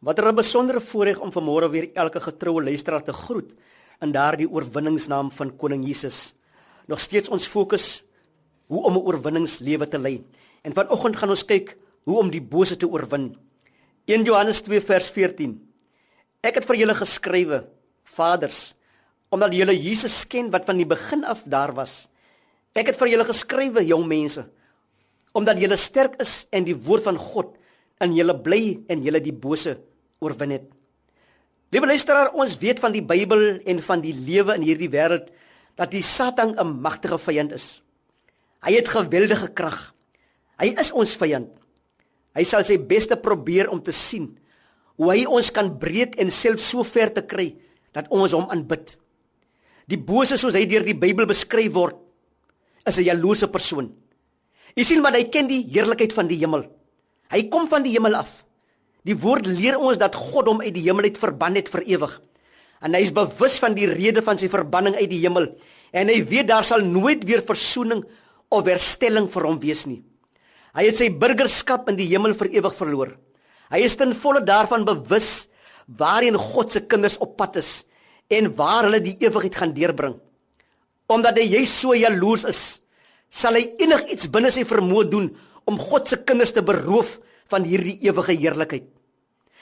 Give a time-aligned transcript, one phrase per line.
[0.00, 3.54] Wat 'n besondere voorreg om vanmôre weer elke getroue luisteraar te groet
[4.00, 6.34] in daardie oorwinningsnaam van Koning Jesus.
[6.86, 8.02] Nog steeds ons fokus
[8.66, 10.24] hoe om 'n oorwinningslewe te lei.
[10.62, 13.36] En vanoggend gaan ons kyk hoe om die bose te oorwin.
[14.04, 15.68] 1 Johannes 2 vers 14.
[16.40, 17.68] Ek het vir julle geskrywe,
[18.04, 18.74] vaders,
[19.28, 22.08] omdat julle Jesus ken wat van die begin af daar was.
[22.72, 24.48] Ek het vir julle geskrywe, jong mense,
[25.32, 27.56] omdat julle sterk is en die woord van God
[28.00, 29.89] in julle bly en julle die bose
[30.20, 30.66] oorwin het.
[31.70, 35.30] Liewe luisteraar, ons weet van die Bybel en van die lewe in hierdie wêreld
[35.78, 37.82] dat die Satan 'n magtige vyand is.
[38.60, 39.94] Hy het geweldige krag.
[40.58, 41.48] Hy is ons vyand.
[42.34, 44.36] Hy sal sy beste probeer om te sien
[45.00, 47.56] hoe hy ons kan breek en self so ver te kry
[47.92, 48.96] dat ons hom aanbid.
[49.88, 51.96] Die bose soos hy deur die Bybel beskryf word,
[52.86, 53.90] is 'n jaloerse persoon.
[54.76, 56.68] Jy sien maar hy ken die heerlikheid van die hemel.
[57.30, 58.44] Hy kom van die hemel af.
[59.08, 62.12] Die woord leer ons dat God hom uit die hemel uit verban het vir ewig.
[62.84, 65.50] En hy is bewus van die rede van sy verbanning uit die hemel
[65.90, 68.04] en hy weet daar sal nooit weer verzoening
[68.54, 70.00] of herstelling vir hom wees nie.
[70.76, 73.14] Hy het sy burgerskap in die hemel vir ewig verloor.
[73.70, 75.48] Hy is ten volle daarvan bewus
[75.98, 77.84] waarheen God se kinders op pad is
[78.30, 80.14] en waar hulle die ewigheid gaan deurbring.
[81.10, 82.62] Omdat hy so jaloers is,
[83.30, 85.26] sal hy enigiets binne sy vermoë doen
[85.66, 87.18] om God se kinders te beroof
[87.50, 88.86] van hierdie ewige heerlikheid.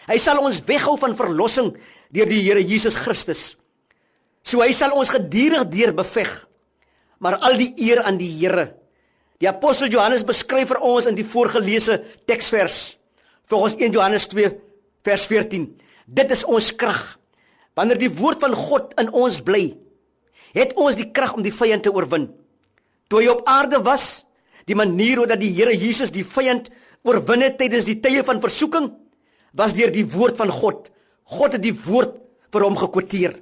[0.08, 1.75] Hy sal ons weghou van verlossing
[2.14, 3.56] deur die Here Jesus Christus.
[4.42, 6.31] So hy sal ons gedurig deur beveg.
[7.20, 8.70] Maar al die eer aan die Here.
[9.39, 12.97] Die apostel Johannes beskryf vir ons in die voorgelese teksvers
[13.48, 14.48] volgens 1 Johannes 2
[15.06, 15.69] vers 14.
[16.05, 17.16] Dit is ons krag.
[17.78, 19.70] Wanneer die woord van God in ons bly,
[20.56, 22.27] het ons die krag om die vyand te oorwin.
[23.09, 24.27] Toe hy op aarde was,
[24.69, 26.69] die manier hoe dat die Here Jesus die vyand
[27.09, 28.91] oorwin het tydens die tye van versoeking
[29.56, 30.89] was deur die woord van God.
[31.28, 32.19] God het die woord
[32.53, 33.39] vir hom gekwoteer.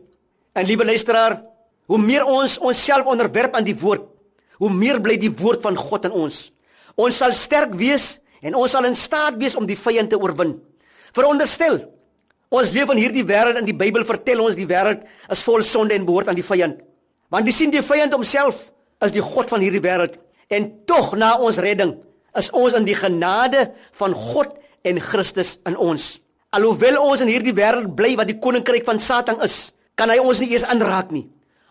[0.57, 1.41] En liewe luisteraar,
[1.87, 4.07] hoe meer ons onsself onderwerp aan die woord,
[4.63, 6.47] hoe meer bly die woord van God in ons.
[6.97, 10.57] Ons sal sterk wees en ons sal in staat wees om die vyand te oorwin.
[11.17, 11.83] Veronderstel,
[12.53, 15.97] ons leef in hierdie wêreld en die Bybel vertel ons die wêreld is vol sonde
[15.97, 16.81] en behoort aan die vyand.
[17.33, 18.71] Want die sien die vyand homself
[19.03, 20.17] as die god van hierdie wêreld
[20.55, 21.97] en tog na ons redding
[22.39, 26.17] is ons in die genade van God en Christus in ons.
[26.57, 30.41] Alhoewel ons in hierdie wêreld bly wat die koninkryk van Satan is, kan hy ons
[30.41, 31.27] nie eers aanraak nie.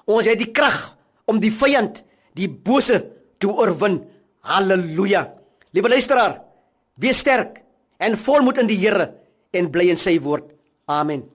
[0.05, 0.95] Ons het die krag
[1.29, 2.03] om die vyand,
[2.37, 3.01] die bose
[3.41, 4.01] te oorwin.
[4.45, 5.25] Halleluja.
[5.73, 6.37] Liewe luisteraar,
[7.01, 7.63] wees sterk
[7.97, 9.09] en volmoed in die Here
[9.55, 10.51] en bly in sy woord.
[10.91, 11.25] Amen.